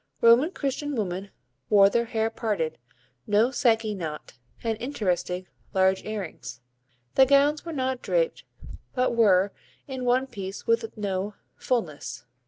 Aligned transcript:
Roman 0.19 0.49
Christian 0.49 0.95
women 0.95 1.29
wore 1.69 1.87
their 1.87 2.05
hair 2.05 2.31
parted, 2.31 2.79
no 3.27 3.51
Psyche 3.51 3.93
knot, 3.93 4.33
and 4.63 4.75
interesting, 4.81 5.45
large 5.75 6.03
earrings. 6.05 6.59
The 7.13 7.27
gowns 7.27 7.65
were 7.65 7.71
not 7.71 8.01
draped, 8.01 8.43
but 8.95 9.15
were 9.15 9.53
in 9.87 10.03
one 10.03 10.25
piece 10.25 10.61
and 10.61 10.67
with 10.69 10.97
no 10.97 11.35
fulness. 11.55 12.25